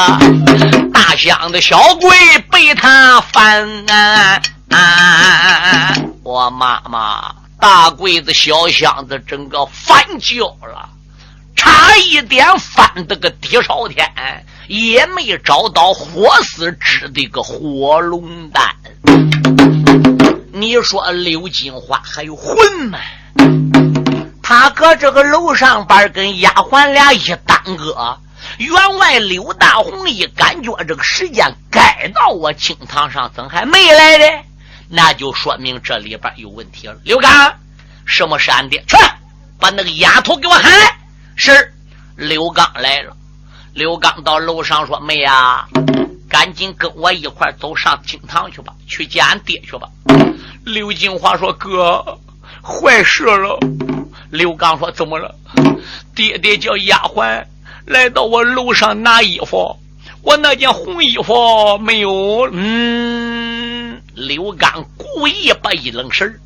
[0.92, 2.10] 大乡的小鬼
[2.50, 4.40] 被他翻啊。
[4.70, 5.94] 啊。
[6.22, 10.88] 我妈妈，大柜子小箱子整个翻焦了，
[11.54, 14.10] 差一点翻得个底朝天，
[14.68, 18.64] 也没找到火丝织的个火龙丹。
[20.56, 23.00] 你说刘金花还有魂吗？
[24.40, 28.16] 他搁这个楼上边跟丫鬟俩一耽搁，
[28.58, 34.24] 员外刘大红一感觉这个时间该到我厅堂上，怎还没来呢？
[34.88, 36.96] 那就说明这里边有问题了。
[37.02, 37.52] 刘刚，
[38.04, 38.84] 什么是俺爹？
[38.86, 38.96] 去
[39.58, 40.96] 把那个丫头给我喊来。
[41.34, 41.74] 是
[42.14, 43.16] 刘刚来了。
[43.72, 45.66] 刘刚到楼上说：“妹呀。”
[46.30, 49.88] 赶紧跟我一块走上厅堂去吧，去见俺爹去吧。
[50.64, 52.18] 刘金花说：“哥，
[52.62, 53.58] 坏事了。”
[54.30, 55.34] 刘刚说：“怎么了？”
[56.14, 57.44] 爹爹叫丫鬟
[57.86, 59.76] 来到我楼上拿衣服，
[60.22, 62.48] 我那件红衣服没有。
[62.52, 66.40] 嗯，刘刚故意把一愣神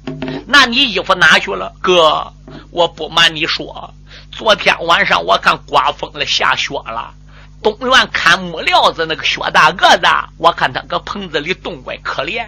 [0.46, 1.72] 那你衣服哪去了？
[1.80, 2.26] 哥，
[2.70, 3.94] 我不瞒你说，
[4.32, 7.14] 昨天晚上我看刮风了，下雪了。
[7.62, 10.06] 东院看木料子那个薛大个子，
[10.38, 12.46] 我看他搁棚子里冻怪可怜，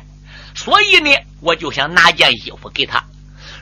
[0.55, 1.11] 所以呢，
[1.41, 3.03] 我就想拿件衣服给他。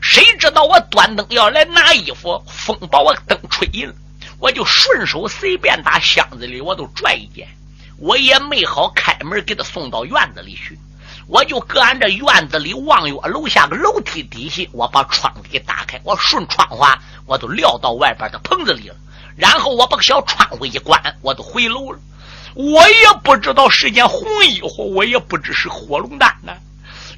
[0.00, 3.92] 谁知道我端灯要来拿衣服，风把我灯吹了，
[4.38, 7.48] 我就顺手随便打箱子里，我都拽一件，
[7.98, 10.78] 我也没好开门给他送到院子里去，
[11.26, 16.84] 我就搁俺这院子里望月楼下个楼梯底下，我把窗子给打开，我顺窗户，
[17.26, 18.94] 我都撂到外边的棚子里了。
[19.36, 21.98] 然后我把小窗户一关，我都回楼了。
[22.54, 26.52] 我也不知道是件红衣服，我也不知是火龙丹呢。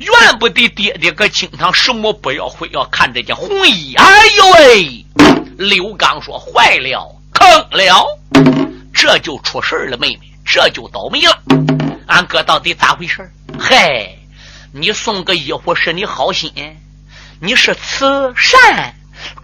[0.01, 3.95] 怨不得爹爹搁清堂什么不要，非要看这件红衣。
[3.97, 5.07] 哎呦喂！
[5.59, 8.07] 刘刚说：“坏了，坑了，
[8.95, 11.43] 这就出事了，妹妹，这就倒霉了。
[12.07, 13.31] 俺哥到底咋回事？
[13.59, 14.19] 嘿，
[14.73, 16.51] 你送个衣服是你好心，
[17.41, 18.95] 你是慈善。”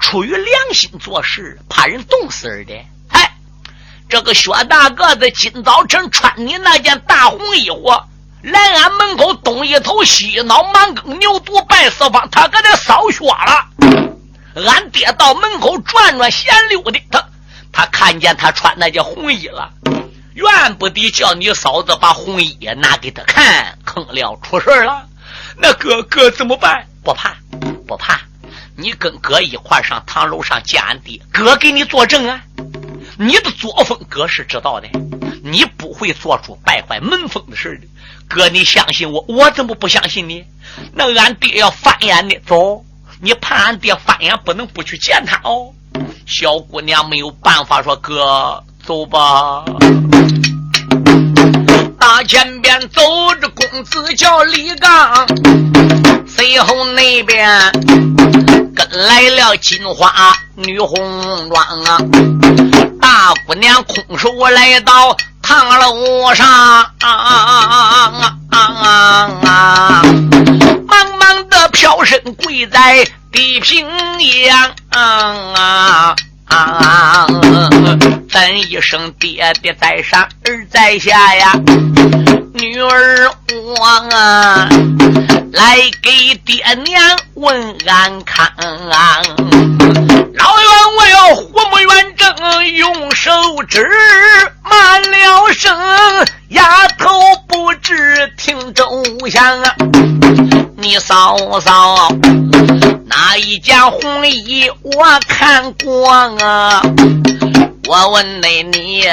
[0.00, 2.74] 出于良心做事，怕人冻死的。
[3.10, 3.36] 哎，
[4.08, 7.92] 这个薛大个子今早晨穿你那件大红衣服，
[8.46, 13.66] 来俺门口东一头西一脑，满更牛犊拜四方，他搁那扫雪了。
[14.68, 17.28] 俺爹到门口转转闲溜的，他
[17.72, 19.68] 他看见他穿那件红衣了，
[20.34, 25.04] 怨不得叫你嫂子把红衣拿给他看，坑了出事了。
[25.58, 26.86] 那哥哥怎么办？
[27.02, 27.34] 不怕，
[27.88, 28.20] 不怕。
[28.76, 32.40] 你跟哥一块上堂楼上见俺爹，哥给你作证啊！
[33.18, 34.88] 你的作风，哥是知道的，
[35.46, 37.86] 你不会做出败坏门风的事的。
[38.28, 40.44] 哥，你相信我，我怎么不相信你？
[40.92, 42.34] 那俺爹要翻眼呢？
[42.44, 42.84] 走，
[43.20, 45.72] 你怕俺爹翻眼，不能不去见他哦。
[46.26, 49.64] 小姑娘没有办法，说哥，走吧。
[51.98, 53.00] 大前边走
[53.40, 55.26] 着公子叫李刚，
[56.26, 57.72] 随后那边。
[58.74, 61.98] 跟来了金花女红妆啊，
[63.00, 68.12] 大姑娘空手来到堂楼上啊啊
[68.50, 70.02] 啊啊！
[70.88, 73.86] 忙忙的飘身跪在地平
[74.46, 77.28] 央啊啊！
[78.28, 81.52] 咱一声爹爹在上儿在下呀，
[82.52, 83.84] 女儿我
[84.16, 84.68] 啊。
[85.52, 88.50] 来给爹娘问安康，
[90.34, 93.30] 老我要虎目圆睁，用手
[93.68, 93.88] 指
[94.62, 95.76] 骂了声，
[96.48, 97.08] 丫头
[97.48, 99.74] 不知听周详啊！
[100.76, 102.08] 你嫂嫂
[103.06, 106.82] 哪一件红衣我看过啊？
[107.88, 109.04] 我问你，你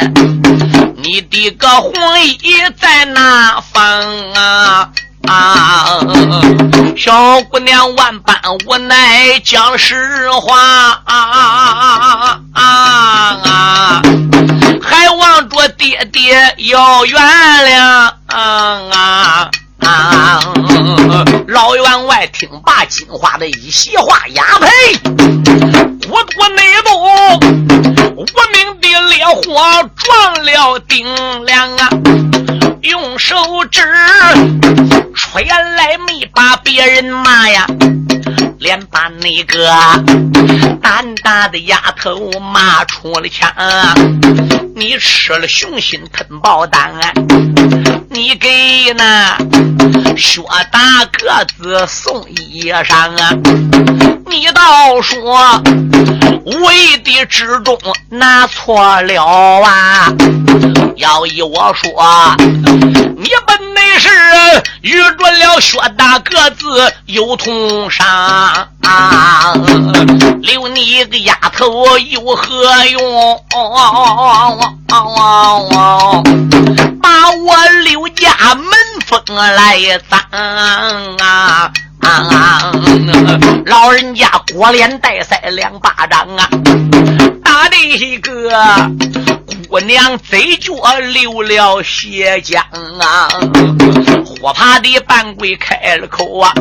[0.97, 3.83] 你的个红衣在哪方
[4.33, 4.89] 啊？
[5.27, 5.99] 啊！
[6.97, 8.35] 小姑娘万般
[8.67, 14.01] 无奈讲实话啊啊啊！
[14.81, 20.39] 还望着爹爹要原谅啊啊啊！
[21.47, 24.67] 老员外听罢金花的一席话，呀呸！
[26.09, 26.89] 我我内部
[28.15, 31.05] 无名的烈火撞了顶
[31.45, 31.89] 梁啊！
[32.83, 33.37] 用手
[33.71, 33.81] 指
[35.15, 37.65] 吹来没把别人骂呀，
[38.59, 39.71] 连把那个
[40.81, 43.49] 胆大的丫头骂出了腔。
[44.75, 46.91] 你吃了熊心吞豹胆，
[48.09, 49.37] 你给那
[50.17, 53.33] 薛大个子送衣裳啊！
[54.27, 55.61] 你倒说
[56.45, 57.77] 为的之中
[58.09, 60.11] 拿错了啊！
[60.95, 64.09] 要依我说，你本内是
[64.81, 68.69] 遇着了薛大个子有同伤，
[70.41, 73.43] 留你一个丫头有何用？
[77.01, 78.65] 把我刘家门
[79.13, 79.77] 风来
[80.09, 80.19] 脏
[81.19, 81.71] 啊！
[83.65, 86.49] 老人家过脸带腮两巴掌啊，
[87.43, 88.49] 打的哥。
[89.73, 92.59] 姑娘嘴角流了血浆
[93.01, 93.27] 啊，
[94.23, 96.53] 火怕的半跪开了口啊，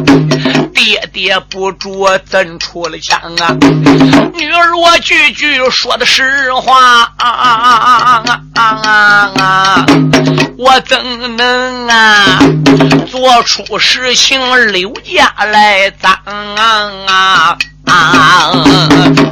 [0.73, 3.55] 爹爹不住怎出了枪啊？
[4.33, 9.87] 女儿我句句说的实话啊啊啊啊啊！
[10.57, 12.39] 我怎能啊
[13.11, 16.17] 做出事情刘家来脏
[16.57, 17.59] 啊？
[17.87, 18.53] 啊！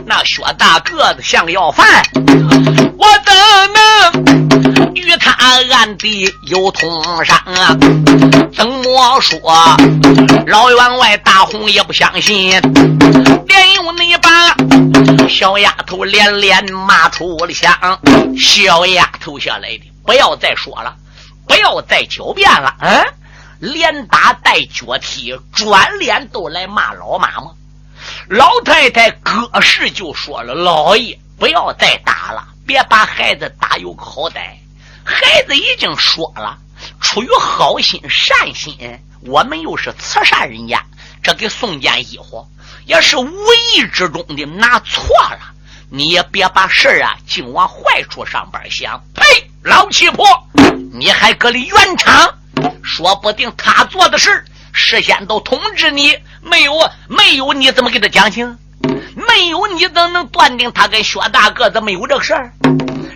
[0.07, 3.35] 那薛大个子像要饭，我怎
[3.73, 7.77] 能与他暗地有通商啊？
[8.53, 9.41] 怎么说？
[10.47, 12.51] 老员外大红也不相信，
[13.47, 14.57] 连用你把
[15.29, 17.73] 小丫头连连骂出了响。
[18.37, 20.95] 小丫头下来的，不要再说了，
[21.47, 22.75] 不要再狡辩了。
[22.81, 23.05] 嗯，
[23.61, 27.53] 连打带脚踢，转脸都来骂老妈妈。
[28.31, 34.39] 老太太隔世就说了：“老爷，不要再打了，别把孩子打有个好歹。
[35.03, 36.57] 孩子已经说了，
[37.01, 40.81] 出于好心善心，我们又是慈善人家，
[41.25, 42.47] 这给送件衣服，
[42.87, 43.33] 也是无
[43.75, 45.41] 意之中的拿错了。
[45.91, 49.03] 你也别把事儿啊，净往坏处上边想。
[49.13, 49.51] 呸！
[49.65, 50.25] 老七婆，
[50.93, 52.33] 你还搁里圆场？
[52.85, 56.73] 说不定他做的事，事先都通知你。”没有，
[57.09, 58.57] 没有，你怎么给他讲清？
[59.15, 62.53] 没有，你怎能断定他跟薛大个子没有这个事儿？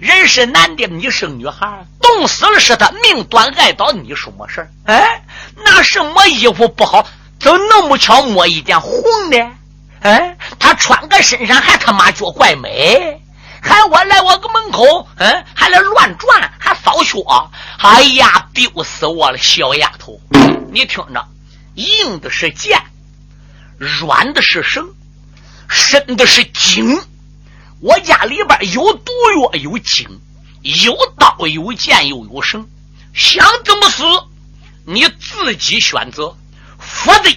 [0.00, 4.68] 人是男的，你是女孩，冻死了是他，命短碍到，你什么事儿？
[4.84, 5.22] 哎，
[5.64, 7.06] 那什么衣服不好，
[7.40, 9.46] 怎么那么巧摸一件红的？
[10.00, 13.22] 哎，他穿个身上还他妈觉怪美，
[13.62, 17.18] 还我来我个门口，嗯，还来乱转，还扫雪。
[17.78, 20.20] 哎呀，丢死我了，小丫头，
[20.70, 21.26] 你听着，
[21.74, 22.78] 硬的是剑。
[23.78, 24.94] 软的是绳，
[25.68, 26.98] 深的是井。
[27.80, 29.12] 我家里边有毒
[29.42, 30.08] 药，有井，
[30.62, 32.66] 有刀，有剑，又有绳。
[33.12, 34.02] 想怎么死，
[34.86, 36.36] 你自己选择。
[36.78, 37.30] 否则，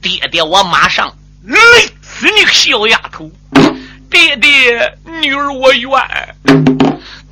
[0.00, 1.58] 爹爹我马上勒
[2.02, 3.30] 死你个小丫头！
[4.10, 5.90] 爹爹，女儿我冤，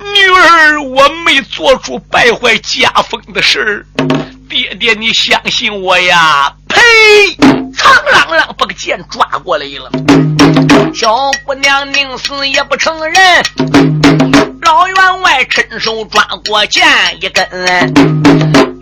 [0.01, 3.85] 女儿我没做出败坏家风的事。
[4.49, 6.53] 爹爹，你相信我呀！
[6.67, 6.77] 呸！
[7.73, 9.89] 苍啷啷把个剑抓过来了，
[10.93, 13.15] 小姑娘宁死也不承认。
[14.61, 16.85] 老员外伸手抓过剑
[17.21, 17.47] 一根，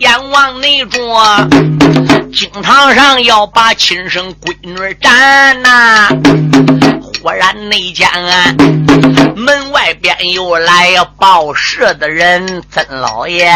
[0.00, 0.98] 阎王内着，
[2.32, 6.08] 惊堂上要把亲生闺女斩呐！
[7.22, 8.54] 忽然内间，啊
[9.36, 13.52] 门外边又来报事的人，曾老爷。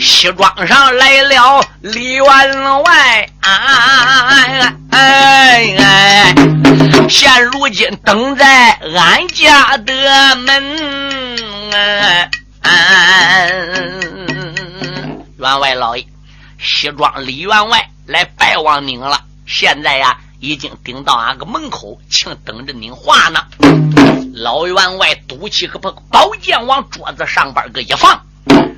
[0.00, 6.34] 西庄上来了李员外，哎哎哎！
[7.06, 10.76] 现如今等在俺家的门，
[15.38, 16.04] 员外老爷，
[16.58, 19.22] 西庄李员外来拜望您了。
[19.46, 23.40] 现在呀，已经顶到俺个门口，请等着您话呢。
[24.34, 28.20] 老员外赌气，可把宝剑往桌子上边个一放。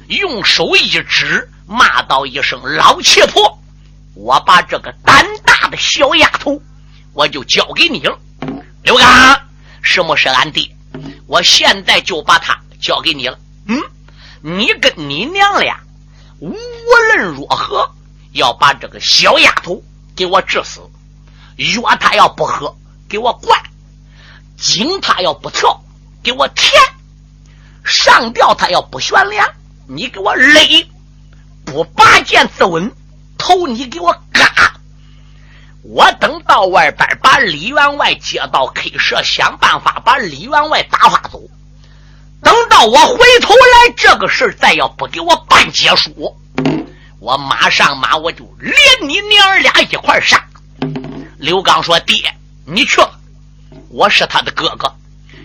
[0.08, 3.58] 用手一指，骂道一声：“老切婆！
[4.14, 6.60] 我把这个胆大的小丫头，
[7.14, 8.18] 我就交给你了。
[8.82, 9.40] 刘刚，
[9.80, 10.70] 什么是俺爹？
[11.26, 13.38] 我现在就把他交给你了。
[13.66, 13.80] 嗯，
[14.42, 15.80] 你跟你娘俩，
[16.40, 16.56] 无
[17.08, 17.90] 论如何
[18.32, 19.82] 要把这个小丫头
[20.16, 20.80] 给我治死。
[21.56, 22.74] 药他要不喝，
[23.08, 23.58] 给我灌；
[24.56, 25.82] 井他要不跳，
[26.22, 26.72] 给我填；
[27.84, 29.46] 上吊他要不悬梁。”
[29.92, 30.88] 你给我勒，
[31.64, 32.92] 不拔剑自刎，
[33.36, 34.74] 头你给我嘎！
[35.82, 41.42] 我等到外边把李员外接到 K 社，想办法把李员外打发走。
[42.50, 46.36] 等到我回头来，这个事再要不给我办结束，
[47.20, 48.74] 我马上马我就连
[49.08, 50.44] 你娘儿俩一块杀。
[51.38, 52.16] 刘刚说：“爹，
[52.66, 53.12] 你去吧，
[53.88, 54.92] 我是他的哥哥。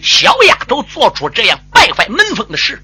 [0.02, 2.84] 小丫头做出这样败坏门风的事。”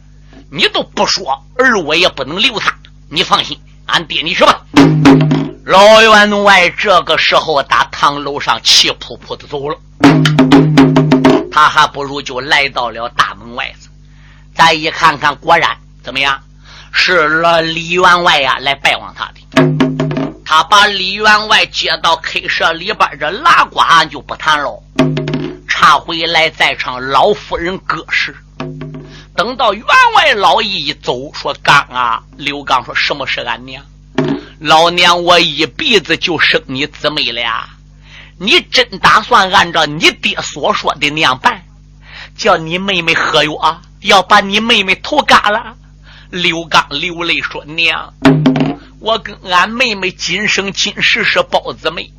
[0.54, 2.72] 你都不说，而我也不能留他。
[3.10, 4.62] 你放心，俺爹你去吧。
[5.66, 9.80] 老员外这个时候打堂楼上气扑扑的走了，
[11.52, 13.88] 他还不如就来到了大门外子。
[14.62, 16.39] 咱一看看，果然怎么样？
[16.91, 20.43] 是了，李员外呀来拜望他的。
[20.45, 23.82] 他把李员外接到 K 社里边，这拉呱
[24.12, 24.84] 就不谈了，
[25.68, 28.36] 插回来再唱老夫人歌事。
[29.36, 29.84] 等到员
[30.16, 33.84] 外老爷一走，说：“刚啊，刘刚说什么是俺娘？
[34.59, 37.68] 老娘我一辈子就生你姊妹了。
[38.38, 41.64] 你真打算按照你爹所说的那样办？
[42.38, 43.82] 叫你妹妹何有啊？
[44.02, 45.76] 要把你妹妹头嘎了？”
[46.30, 48.14] 刘刚流泪说：“娘，
[48.99, 52.12] 我跟俺妹妹今生今世是包子妹，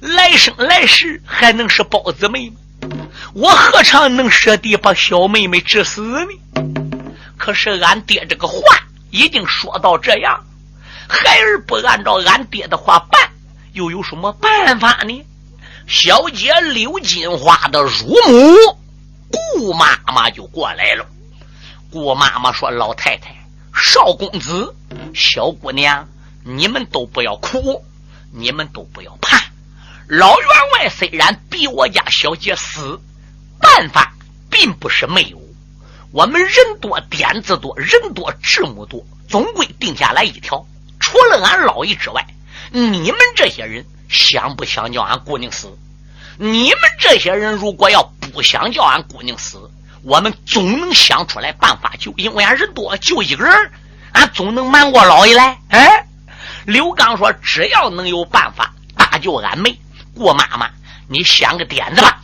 [0.00, 2.56] 来生来世还能是包子妹吗？”
[3.34, 6.26] 我何尝能舍得把小妹妹治死呢？
[7.36, 8.60] 可是俺爹这个话
[9.10, 10.44] 已经说到这样，
[11.08, 13.30] 孩儿不按照俺爹的话办，
[13.72, 15.24] 又有什么办法呢？
[15.86, 18.78] 小姐刘金花的乳母
[19.56, 21.06] 顾妈妈就过来了。
[21.90, 23.34] 顾妈妈说：“老太太、
[23.74, 24.74] 少公子、
[25.14, 26.06] 小姑娘，
[26.44, 27.82] 你们都不要哭，
[28.32, 29.42] 你们都不要怕。
[30.08, 33.00] 老员外虽然比我家小姐死。”
[33.58, 34.12] 办法
[34.50, 35.40] 并不是没有，
[36.12, 40.66] 我们人多点子多，人多智目多，总归定下来一条：
[41.00, 42.26] 除了俺老爷之外，
[42.70, 45.76] 你们这些人想不想叫俺姑娘死？
[46.38, 49.58] 你们这些人如果要不想叫俺姑娘死，
[50.02, 53.70] 我们总能想出来办法救，因为俺人多，就一个人，
[54.12, 55.58] 俺总能瞒过老爷来。
[55.68, 56.06] 哎，
[56.64, 59.78] 刘刚说：“只要能有办法搭救俺妹，
[60.14, 60.68] 顾妈妈，
[61.08, 62.20] 你想个点子吧。”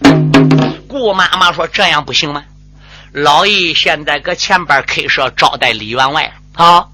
[0.89, 2.45] 顾妈妈说：“这样不行吗？
[3.13, 6.87] 老爷现在搁前边开设招待李员外啊，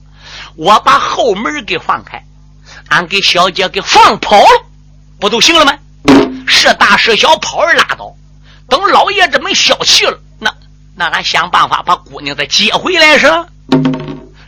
[0.56, 2.24] 我把后门给放开，
[2.88, 4.66] 俺给小姐给放跑了，
[5.20, 5.72] 不都行了吗？
[6.48, 8.14] 是大是小，跑儿拉倒。
[8.68, 10.52] 等老爷这门消气了。”那
[10.96, 13.26] 那俺想办法把姑娘再接回来是？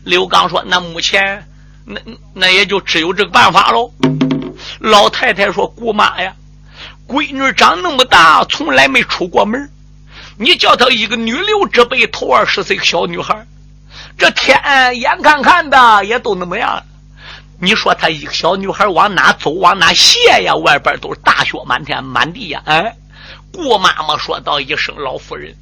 [0.05, 1.46] 刘刚说：“那目前
[1.84, 2.01] 那
[2.32, 3.92] 那也就只有这个办法喽。”
[4.80, 6.34] 老太太说：“姑妈呀，
[7.07, 9.70] 闺女长那么大，从来没出过门。
[10.38, 13.46] 你叫她一个女流之辈，头二十岁小女孩，
[14.18, 14.59] 这天
[14.98, 16.82] 眼看看的也都那么样。
[17.61, 20.54] 你说她一个小女孩往哪走，往哪歇呀？
[20.56, 22.96] 外边都是大雪满天满地呀！”哎，
[23.52, 25.54] 顾妈妈说道一声：“老夫人。”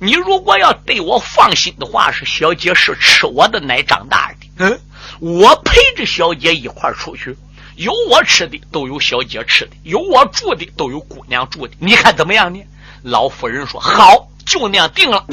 [0.00, 4.46] 你如果要对我放心的话，是小姐是吃我的奶长大的。
[4.58, 4.80] 嗯，
[5.20, 7.36] 我陪着小姐一块出去，
[7.76, 11.74] 有我吃的都有小姐吃的，有我住的都有姑娘住的。
[11.78, 12.60] 你看怎么样呢？
[13.02, 15.24] 老夫人说好，就那样定了。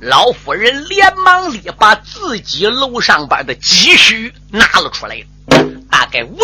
[0.00, 5.16] 老夫人连忙里把自己楼上边的积蓄拿了出来，
[5.90, 6.38] 大概文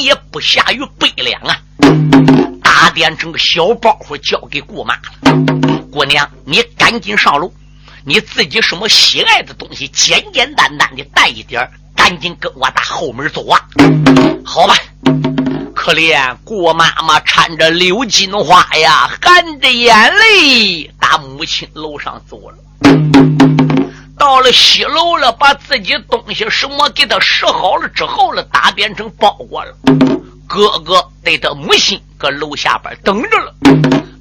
[0.00, 1.56] 也不下于百两啊。
[2.62, 5.02] 打点成个小包袱交给姑妈了。
[5.92, 7.52] 姑娘，你赶紧上楼，
[8.04, 13.60] 你自己什么喜爱的东西，简简单单的带一点赶紧跟我打后门走啊！
[14.44, 14.74] 好吧。
[15.74, 22.56] 可怜顾妈妈搀着刘金花呀，含着眼泪打母亲楼上走了。
[24.18, 29.76] 到了西楼了，把自己东西什么给他拾好了之后了，打变成包裹了。
[30.46, 33.54] 哥哥对他母亲搁楼下边等着了，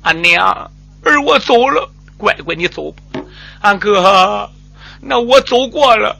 [0.03, 0.71] 俺娘。
[1.03, 2.97] 儿，我走了，乖乖，你走吧。
[3.61, 4.49] 俺哥，
[5.01, 6.15] 那我走过了，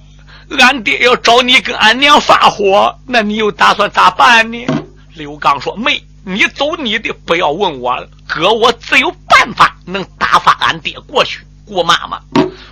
[0.60, 4.66] 俺爹要找你跟俺娘发火，那你又打算咋办呢？
[5.14, 8.08] 刘刚说：“妹，你走你的，不要问我了。
[8.28, 11.40] 哥，我自有办法能打发俺爹过去。
[11.66, 12.20] 姑妈妈，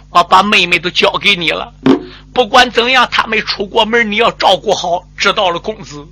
[0.09, 1.71] 我把妹妹都交给你了。
[2.33, 5.03] 不管怎样，他没出过门，你要照顾好。
[5.17, 6.05] 知道了，公子。”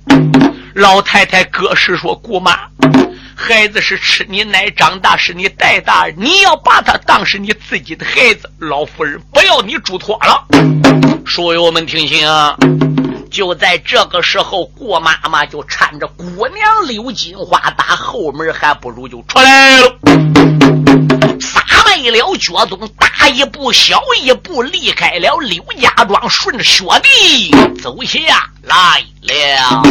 [0.74, 2.58] 老太太搁是说：“姑妈。”
[3.34, 8.50] 孩子是吃你奶长大，是你带大，你要把他当是你自己的孩子。
[8.58, 10.46] 老夫人不要你嘱托了。
[11.24, 12.54] 书友们听清啊！
[13.30, 21.29] 就在这个时候，郭妈妈就搀着姑娘刘金花打后门，还不如就出来了。
[21.96, 27.50] 为了脚总大一步小一步离开了刘家庄顺着雪地
[27.82, 28.20] 走下
[28.62, 29.82] 来了。